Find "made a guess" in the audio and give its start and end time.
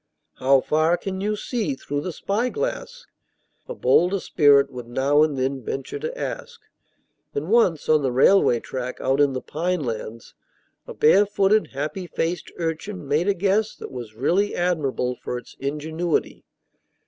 13.07-13.75